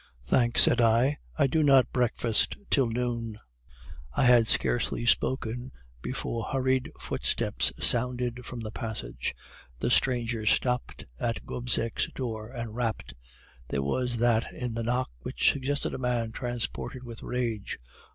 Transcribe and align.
"'Thanks,' 0.23 0.63
said 0.63 0.81
I, 0.81 1.19
'I 1.37 1.45
do 1.45 1.61
not 1.61 1.91
breakfast 1.93 2.57
till 2.71 2.87
noon.' 2.89 3.37
"I 4.17 4.23
had 4.23 4.47
scarcely 4.47 5.05
spoken 5.05 5.71
before 6.01 6.45
hurried 6.45 6.91
footsteps 6.99 7.71
sounded 7.79 8.43
from 8.43 8.61
the 8.61 8.71
passage. 8.71 9.35
The 9.77 9.91
stranger 9.91 10.47
stopped 10.47 11.05
at 11.19 11.45
Gobseck's 11.45 12.07
door 12.15 12.49
and 12.49 12.73
rapped; 12.75 13.13
there 13.67 13.83
was 13.83 14.17
that 14.17 14.51
in 14.51 14.73
the 14.73 14.81
knock 14.81 15.11
which 15.19 15.51
suggested 15.51 15.93
a 15.93 15.99
man 15.99 16.31
transported 16.31 17.03
with 17.03 17.21
rage. 17.21 17.77